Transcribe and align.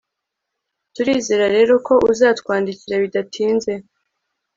Turizera 0.95 1.45
rero 1.55 1.73
ko 1.87 1.93
uzatwandikira 2.11 2.95
bidatinze 3.03 3.71